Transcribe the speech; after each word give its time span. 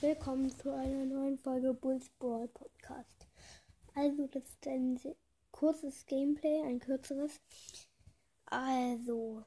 Willkommen 0.00 0.48
zu 0.56 0.72
einer 0.72 1.04
neuen 1.04 1.36
Folge 1.38 1.74
Bulls 1.74 2.08
Brawl 2.20 2.46
Podcast. 2.46 3.26
Also, 3.96 4.28
das 4.28 4.44
ist 4.44 4.64
ein 4.68 4.96
kurzes 5.50 6.06
Gameplay, 6.06 6.62
ein 6.62 6.78
kürzeres. 6.78 7.40
Also, 8.46 9.44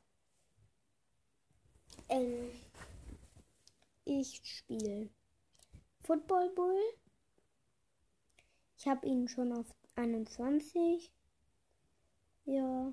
ähm, 2.10 2.52
ich 4.04 4.42
spiele 4.44 5.10
Football 6.02 6.50
Bull. 6.50 6.82
Ich 8.78 8.90
habe 8.90 9.08
ihn 9.08 9.30
schon 9.30 9.54
auf 9.54 9.74
21. 9.96 11.14
Ja. 12.44 12.92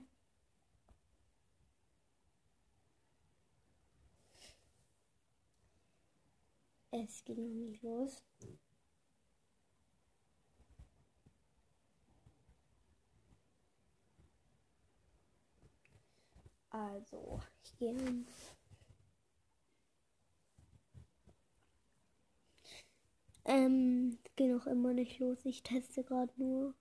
Es 6.91 7.25
geht 7.25 7.39
noch 7.39 7.45
nicht 7.49 7.83
los. 7.83 8.23
Also, 16.71 17.41
ich 17.63 17.77
gehe 17.79 17.95
hin. 17.95 18.27
Ähm, 23.45 24.19
geht 24.37 24.51
noch 24.51 24.67
immer 24.67 24.93
nicht 24.93 25.19
los. 25.19 25.45
Ich 25.45 25.63
teste 25.63 26.05
gerade 26.05 26.33
nur. 26.37 26.75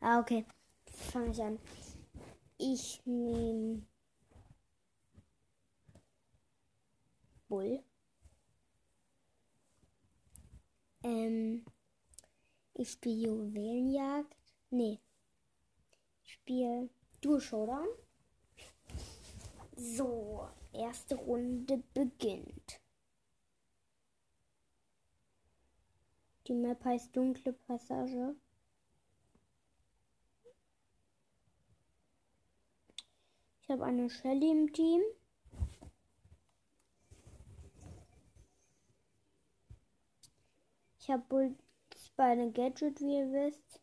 Ah, 0.00 0.18
okay. 0.20 0.46
Fange 0.86 1.30
ich 1.30 1.42
an. 1.42 1.58
Ich 2.58 3.02
nehme 3.04 3.82
Bull. 7.48 7.82
Ähm, 11.06 11.64
ich 12.74 12.90
spiele 12.90 13.28
Juwelenjagd. 13.28 14.36
Nee. 14.70 14.98
Ich 16.24 16.32
spiele 16.32 16.90
Duo 17.20 17.38
Showdown. 17.38 17.86
So, 19.76 20.48
erste 20.72 21.14
Runde 21.14 21.80
beginnt. 21.94 22.80
Die 26.48 26.54
Map 26.54 26.84
heißt 26.84 27.14
Dunkle 27.14 27.52
Passage. 27.52 28.34
Ich 33.62 33.68
habe 33.68 33.84
eine 33.84 34.10
Shelly 34.10 34.50
im 34.50 34.72
Team. 34.72 35.02
Ich 41.06 41.12
habe 41.12 41.22
Bulls 41.28 41.54
bei 42.16 42.24
einem 42.24 42.52
Gadget, 42.52 43.00
wie 43.00 43.18
ihr 43.18 43.30
wisst. 43.30 43.80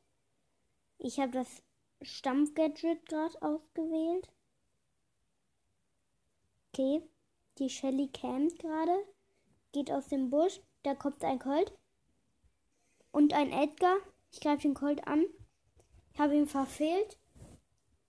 Ich 0.98 1.22
habe 1.22 1.32
das 1.32 1.64
Stampf-Gadget 2.02 3.06
gerade 3.06 3.42
ausgewählt. 3.42 4.28
Okay, 6.68 7.02
die 7.60 7.70
Shelly 7.70 8.10
campt 8.10 8.60
gerade, 8.60 9.06
geht 9.72 9.90
aus 9.90 10.10
dem 10.10 10.32
Busch, 10.32 10.60
da 10.84 10.96
kommt 10.96 11.24
ein 11.24 11.40
Colt 11.40 11.72
und 13.14 13.32
ein 13.32 13.54
Edgar. 13.54 13.96
Ich 14.34 14.42
greife 14.42 14.64
den 14.64 14.74
Colt 14.74 15.08
an. 15.08 15.24
Ich 16.12 16.20
habe 16.20 16.36
ihn 16.36 16.48
verfehlt. 16.48 17.18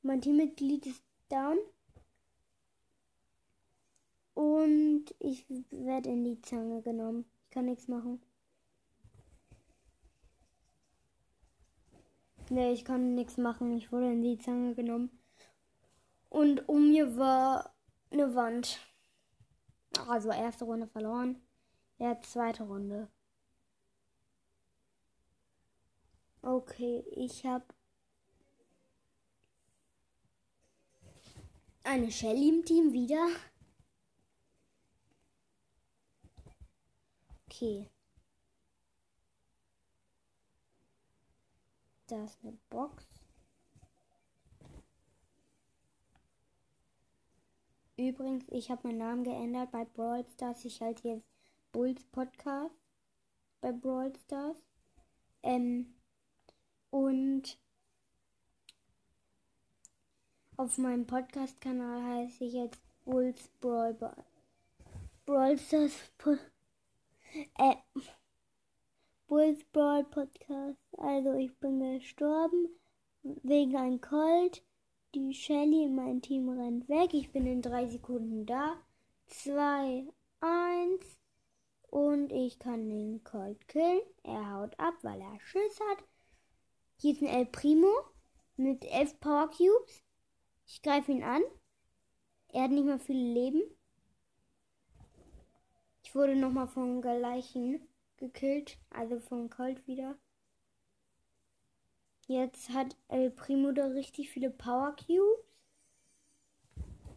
Mein 0.03 0.23
Teammitglied 0.23 0.87
ist 0.87 1.05
down. 1.29 1.59
Und 4.35 5.05
ich 5.21 5.47
werde 5.71 6.09
in 6.09 6.25
die 6.25 6.41
Zange 6.41 6.83
genommen. 6.83 7.27
Ich 7.45 7.51
kann 7.51 7.67
nichts 7.67 7.87
machen. 7.87 8.21
Nee, 12.55 12.73
ich 12.73 12.85
kann 12.85 13.17
nichts 13.17 13.37
machen. 13.37 13.77
Ich 13.77 13.91
wurde 13.91 14.13
in 14.13 14.23
die 14.23 14.39
Zange 14.39 14.77
genommen. 14.77 15.11
Und 16.31 16.69
um 16.69 16.89
mir 16.91 17.17
war 17.17 17.75
eine 18.13 18.37
Wand. 18.37 18.79
Also 20.07 20.31
erste 20.31 20.65
Runde 20.65 20.87
verloren. 20.87 21.43
Ja, 21.99 22.21
zweite 22.21 22.63
Runde. 22.63 23.09
Okay, 26.43 27.03
ich 27.11 27.45
habe 27.45 27.65
eine 31.83 32.13
Shelly 32.13 32.51
im 32.51 32.65
Team 32.65 32.93
wieder. 32.93 33.27
Okay. 37.49 37.91
Da 42.15 42.23
ist 42.23 42.39
eine 42.45 42.57
Box. 42.71 43.05
Übrigens, 47.97 48.45
ich 48.51 48.71
habe 48.71 48.87
meinen 48.87 48.99
Namen 48.99 49.25
geändert 49.25 49.73
bei 49.73 49.85
Brawl 49.85 50.25
Stars. 50.33 50.65
Ich 50.65 50.81
halte 50.81 51.09
jetzt 51.09 51.27
Bulls 51.73 52.05
Podcast 52.05 52.77
bei 53.61 53.73
Brawl 53.73 54.13
Stars. 54.15 54.57
Ähm, 55.43 55.93
und 56.91 57.59
auf 60.57 60.79
meinem 60.79 61.09
Podcast-Kanal 61.09 62.01
heiße 62.01 62.45
ich 62.45 62.53
jetzt 62.53 62.81
Bulls 63.05 63.49
Brawl 63.61 63.99
Brawl 65.27 65.59
Stars 65.59 65.95
äh, 67.59 67.75
Bulls 69.35 69.65
Brawl 69.73 70.05
Podcast. 70.05 70.79
Also 70.97 71.33
ich 71.33 71.53
bin 71.59 71.81
gestorben 71.81 72.69
wegen 73.43 73.77
einem 73.77 74.01
Colt. 74.01 74.63
Die 75.13 75.35
Shelly 75.35 75.87
in 75.87 75.97
meinem 75.97 76.23
Team 76.23 76.49
rennt 76.49 76.89
weg. 76.89 77.15
Ich 77.15 77.33
bin 77.33 77.45
in 77.45 77.61
drei 77.61 77.89
Sekunden 77.89 78.47
da. 78.47 78.77
Zwei, 79.27 80.07
eins. 80.39 81.19
Und 81.91 82.31
ich 82.31 82.61
kann 82.61 82.89
den 82.89 83.25
Colt 83.25 83.67
killen. 83.67 84.03
Er 84.23 84.53
haut 84.55 84.79
ab, 84.79 84.95
weil 85.03 85.21
er 85.21 85.41
Schiss 85.41 85.81
hat. 85.91 86.05
Hier 87.01 87.15
ist 87.15 87.21
ein 87.21 87.27
El 87.27 87.47
Primo 87.47 87.93
mit 88.57 88.85
elf 88.85 89.19
Power 89.19 89.51
Cubes. 89.51 90.05
Ich 90.65 90.81
greife 90.81 91.11
ihn 91.11 91.25
an. 91.25 91.43
Er 92.53 92.63
hat 92.63 92.71
nicht 92.71 92.87
mehr 92.87 93.01
viele 93.01 93.33
Leben. 93.33 93.63
Ich 96.05 96.15
wurde 96.15 96.37
nochmal 96.37 96.69
vom 96.69 97.03
gleichen 97.03 97.81
gekillt, 98.25 98.79
also 98.91 99.21
von 99.21 99.51
Colt 99.51 99.87
wieder. 99.87 100.17
Jetzt 102.27 102.71
hat 102.71 102.97
El 103.09 103.31
Primo 103.31 103.73
da 103.73 103.87
richtig 103.87 104.31
viele 104.31 104.51
Power 104.51 104.97
Cubes. 104.97 105.45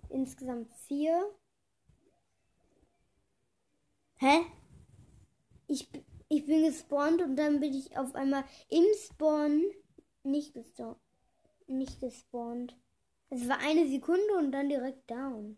Insgesamt 0.09 0.73
vier. 0.73 1.33
Hä? 4.17 4.45
Ich, 5.67 5.87
ich 6.27 6.45
bin 6.45 6.65
gespawnt 6.65 7.21
und 7.21 7.37
dann 7.37 7.61
bin 7.61 7.73
ich 7.73 7.97
auf 7.97 8.13
einmal 8.15 8.43
im 8.69 8.85
Spawn 9.05 9.63
nicht. 10.23 10.55
Nicht 11.67 11.99
gespawnt. 12.01 12.77
Es 13.29 13.47
war 13.47 13.59
eine 13.59 13.87
Sekunde 13.87 14.37
und 14.37 14.51
dann 14.51 14.69
direkt 14.69 15.09
down. 15.09 15.57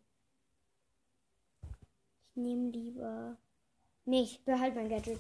Ich 2.29 2.35
nehme 2.35 2.69
lieber. 2.69 3.37
Nee, 4.09 4.23
ich 4.23 4.43
behalte 4.43 4.75
mein 4.75 4.89
Gadget. 4.89 5.19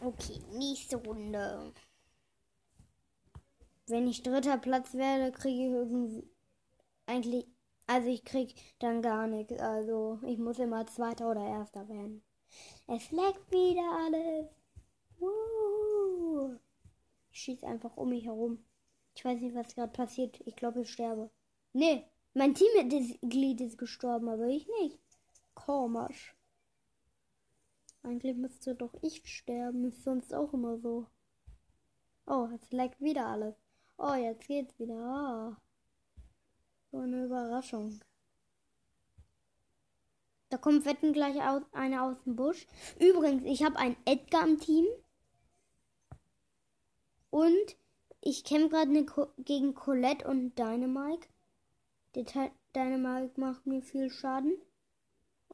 Okay, 0.00 0.40
nächste 0.54 0.96
Runde. 0.96 1.72
Wenn 3.86 4.08
ich 4.08 4.24
dritter 4.24 4.58
Platz 4.58 4.92
werde, 4.94 5.30
kriege 5.30 5.66
ich 5.66 5.70
irgendwie. 5.70 6.28
Eigentlich. 7.06 7.46
Also 7.86 8.08
ich 8.08 8.24
krieg 8.24 8.56
dann 8.80 9.00
gar 9.00 9.28
nichts. 9.28 9.52
Also 9.60 10.18
ich 10.26 10.38
muss 10.38 10.58
immer 10.58 10.84
zweiter 10.88 11.30
oder 11.30 11.46
erster 11.46 11.88
werden. 11.88 12.24
Es 12.88 13.12
leckt 13.12 13.52
wieder 13.52 13.88
alles. 14.04 14.48
Woo. 15.20 16.58
Ich 17.30 17.42
schieße 17.42 17.64
einfach 17.64 17.96
um 17.96 18.08
mich 18.08 18.24
herum. 18.24 18.64
Ich 19.14 19.24
weiß 19.24 19.40
nicht, 19.40 19.54
was 19.54 19.76
gerade 19.76 19.92
passiert. 19.92 20.40
Ich 20.46 20.56
glaube, 20.56 20.80
ich 20.80 20.90
sterbe. 20.90 21.30
Nee, 21.74 22.04
mein 22.34 22.56
Teammitglied 22.56 23.60
ist 23.60 23.78
gestorben, 23.78 24.28
aber 24.28 24.48
ich 24.48 24.66
nicht. 24.80 24.98
Komisch. 25.54 26.34
Eigentlich 28.02 28.36
müsste 28.36 28.74
doch 28.74 28.94
ich 29.02 29.22
sterben. 29.26 29.84
Ist 29.84 30.02
sonst 30.02 30.34
auch 30.34 30.52
immer 30.52 30.78
so. 30.78 31.06
Oh, 32.26 32.48
jetzt 32.52 32.72
leckt 32.72 33.00
wieder 33.00 33.26
alles. 33.26 33.54
Oh, 33.98 34.14
jetzt 34.14 34.46
geht's 34.46 34.78
wieder. 34.78 35.56
Oh. 35.56 35.62
So 36.90 36.98
eine 36.98 37.24
Überraschung. 37.24 38.00
Da 40.50 40.58
kommt 40.58 40.84
Wetten 40.84 41.14
gleich 41.14 41.40
aus, 41.42 41.62
einer 41.72 42.02
aus 42.02 42.22
dem 42.24 42.36
Busch. 42.36 42.66
Übrigens, 43.00 43.44
ich 43.44 43.62
habe 43.64 43.76
einen 43.76 43.96
Edgar 44.04 44.46
im 44.46 44.58
Team. 44.58 44.84
Und 47.30 47.76
ich 48.20 48.44
kämpfe 48.44 48.86
gerade 48.86 49.32
gegen 49.38 49.74
Colette 49.74 50.28
und 50.28 50.54
Dynamite. 50.58 51.26
Der 52.14 52.50
Dynamite 52.76 53.40
macht 53.40 53.66
mir 53.66 53.82
viel 53.82 54.10
Schaden. 54.10 54.52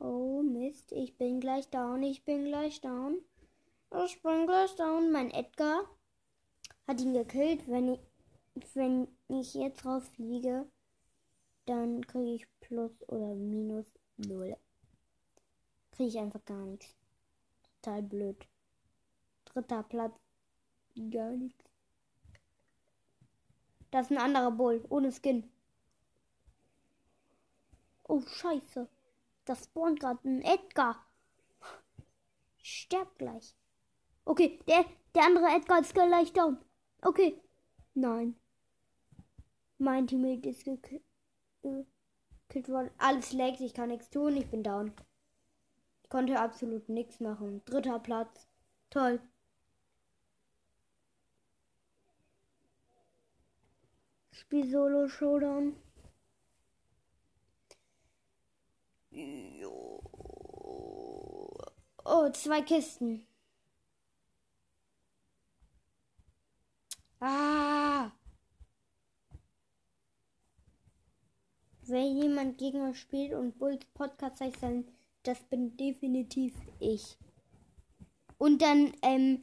Oh 0.01 0.43
Mist, 0.43 0.93
ich 0.93 1.17
bin 1.17 1.41
gleich 1.41 1.69
down, 1.71 2.05
ich 2.05 2.25
bin 2.25 2.45
gleich 2.45 2.81
down. 2.81 3.19
Ich 4.05 4.23
bin 4.23 4.47
gleich 4.47 4.75
down. 4.77 5.11
Mein 5.11 5.31
Edgar 5.33 5.85
hat 6.87 7.01
ihn 7.01 7.15
gekillt. 7.15 7.67
Wenn 7.67 7.95
ich, 7.95 8.01
wenn 8.75 9.09
ich 9.29 9.55
jetzt 9.55 9.85
rausfliege, 9.85 10.67
dann 11.67 12.07
kriege 12.07 12.35
ich 12.35 12.47
plus 12.61 12.93
oder 13.09 13.35
minus 13.35 13.87
null. 14.19 14.57
Kriege 15.93 16.11
ich 16.11 16.19
einfach 16.19 16.45
gar 16.45 16.65
nichts. 16.65 16.95
Total 17.83 18.03
blöd. 18.03 18.47
Dritter 19.47 19.83
Platz. 19.83 20.15
Gar 21.11 21.33
nichts. 21.33 21.65
Das 23.91 24.07
ist 24.07 24.13
ein 24.13 24.23
anderer 24.23 24.53
Bull, 24.53 24.85
ohne 24.91 25.11
Skin. 25.11 25.51
Oh, 28.05 28.21
scheiße. 28.21 28.89
Das 29.49 29.65
spawnt 29.65 30.01
gerade 30.01 30.29
ein 30.29 30.43
Edgar. 30.43 31.07
Sterb 32.59 33.17
gleich. 33.17 33.57
Okay, 34.27 34.61
der, 34.69 34.85
der 35.15 35.23
andere 35.23 35.47
Edgar 35.47 35.81
ist 35.81 35.95
gleich 35.95 36.35
down. 36.35 36.59
Okay. 37.01 37.41
Nein. 37.95 38.39
Mein 39.79 40.07
Teammate 40.07 40.51
ist 40.51 40.65
gekillt 40.65 41.03
worden. 42.69 42.91
Alles 42.99 43.33
laggt, 43.33 43.61
ich 43.61 43.73
kann 43.73 43.89
nichts 43.89 44.11
tun, 44.11 44.37
ich 44.37 44.51
bin 44.51 44.63
down. 44.63 44.93
Ich 46.03 46.11
konnte 46.11 46.39
absolut 46.39 46.87
nichts 46.91 47.19
machen. 47.19 47.63
Dritter 47.65 48.01
Platz. 48.01 48.47
Toll. 48.91 49.19
Spiel 54.31 54.69
Solo 54.69 55.09
Showdown. 55.09 55.75
Oh, 62.05 62.31
zwei 62.31 62.63
Kisten. 62.63 63.27
Ah. 67.21 68.11
Wenn 71.83 72.17
jemand 72.23 72.59
gegen 72.59 72.81
uns 72.81 72.99
spielt 72.99 73.35
und 73.35 73.59
Bulls 73.59 73.85
Podcast 73.95 74.41
heißt, 74.41 74.63
dann 74.63 74.85
das 75.23 75.43
bin 75.45 75.77
definitiv 75.77 76.55
ich. 76.81 77.19
Und 78.39 78.63
dann 78.63 78.95
ähm, 79.03 79.43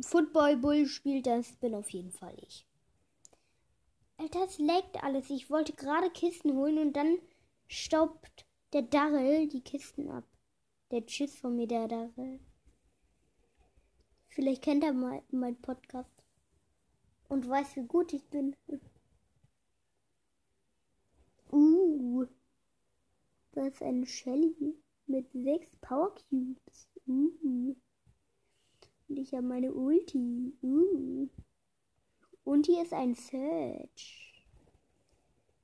Football 0.00 0.56
Bull 0.56 0.86
spielt, 0.86 1.26
das 1.26 1.52
bin 1.56 1.74
auf 1.74 1.90
jeden 1.90 2.10
Fall 2.10 2.34
ich. 2.42 2.66
Alter, 4.16 4.44
es 4.44 4.58
leckt 4.58 5.02
alles. 5.04 5.30
Ich 5.30 5.48
wollte 5.48 5.74
gerade 5.74 6.10
Kisten 6.10 6.54
holen 6.54 6.78
und 6.78 6.94
dann 6.94 7.18
staubt 7.68 8.47
der 8.72 8.82
Darrell 8.82 9.48
die 9.48 9.62
Kisten 9.62 10.10
ab. 10.10 10.24
Der 10.90 11.04
Tschüss 11.06 11.36
von 11.36 11.56
mir, 11.56 11.66
der 11.66 11.88
Darrell. 11.88 12.40
Vielleicht 14.28 14.62
kennt 14.62 14.84
er 14.84 14.92
mal 14.92 15.22
meinen 15.30 15.60
Podcast 15.60 16.22
und 17.28 17.48
weiß, 17.48 17.76
wie 17.76 17.86
gut 17.86 18.12
ich 18.12 18.24
bin. 18.28 18.56
Uh, 21.50 22.26
da 23.52 23.66
ist 23.66 23.82
eine 23.82 24.06
Shelly 24.06 24.76
mit 25.06 25.32
sechs 25.32 25.74
Power 25.76 26.14
Cubes. 26.14 26.88
Uh. 27.06 27.74
Und 29.08 29.18
ich 29.18 29.32
habe 29.32 29.46
meine 29.46 29.72
Ulti. 29.72 30.54
Uh. 30.62 31.28
Und 32.44 32.66
hier 32.66 32.82
ist 32.82 32.92
ein 32.92 33.14
Search. 33.14 34.46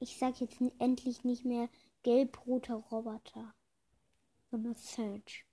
Ich 0.00 0.18
sag 0.18 0.40
jetzt 0.40 0.60
endlich 0.78 1.24
nicht 1.24 1.44
mehr 1.44 1.68
gelb-roter 2.04 2.76
Roboter, 2.76 3.52
sondern 4.50 4.76
Search. 4.76 5.44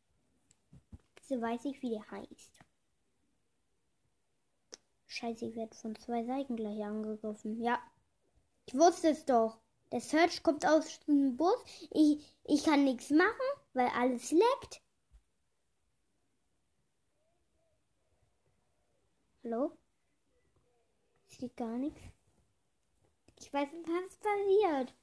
So 1.24 1.42
weiß 1.42 1.66
ich, 1.66 1.82
wie 1.82 1.90
der 1.90 2.12
heißt. 2.12 2.52
Scheiße, 5.08 5.46
ich 5.46 5.56
werde 5.56 5.76
von 5.76 5.96
zwei 5.96 6.24
Seiten 6.26 6.56
gleich 6.56 6.84
angegriffen. 6.84 7.60
Ja, 7.62 7.82
ich 8.66 8.76
wusste 8.76 9.10
es 9.10 9.26
doch. 9.26 9.60
Der 9.92 10.02
Search 10.02 10.44
kommt 10.44 10.66
aus 10.66 11.00
dem 11.02 11.36
Bus. 11.36 11.58
Ich, 11.90 12.24
ich 12.44 12.64
kann 12.64 12.84
nichts 12.84 13.10
machen, 13.10 13.50
weil 13.74 13.88
alles 13.88 14.32
leckt. 14.32 14.82
Hallo? 19.44 19.78
Sieht 21.28 21.58
gar 21.58 21.78
nichts. 21.78 22.02
Ich 23.40 23.52
weiß 23.52 23.72
nicht, 23.72 23.88
was 23.88 24.18
passiert. 24.18 24.94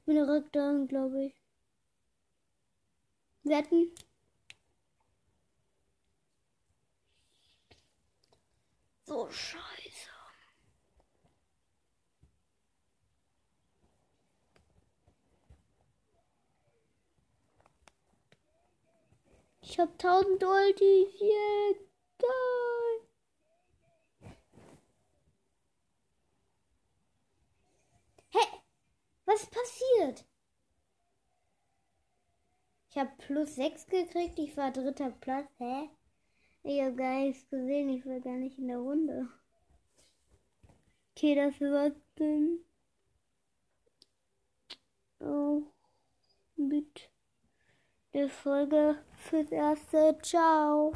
Ich 0.00 0.06
bin 0.06 0.14
direkt 0.16 0.56
da, 0.56 0.84
glaube 0.88 1.26
ich. 1.26 1.34
Wetten? 3.44 3.92
So 9.04 9.28
scheiße. 9.30 10.10
Ich 19.62 19.78
hab 19.78 19.98
tausend 19.98 20.42
Ultis. 20.42 21.20
Yeah, 21.20 21.74
geil. 22.18 23.06
Hä? 28.30 28.38
Was 29.40 29.46
passiert? 29.46 30.26
Ich 32.90 32.98
hab 32.98 33.16
plus 33.18 33.54
sechs 33.54 33.86
gekriegt. 33.86 34.38
Ich 34.38 34.54
war 34.56 34.70
dritter 34.70 35.10
Platz. 35.10 35.48
Hä? 35.58 35.88
Ich 36.62 36.82
habe 36.82 36.94
gar 36.94 37.20
nichts 37.20 37.48
gesehen, 37.48 37.88
ich 37.88 38.04
war 38.04 38.20
gar 38.20 38.36
nicht 38.36 38.58
in 38.58 38.68
der 38.68 38.78
Runde. 38.78 39.28
Okay, 41.12 41.34
das 41.34 41.58
war's 41.60 41.94
dann. 42.16 42.58
Oh, 45.20 45.62
mit 46.56 47.10
der 48.12 48.28
Folge 48.28 49.02
fürs 49.16 49.50
Erste. 49.50 50.18
Ciao. 50.22 50.92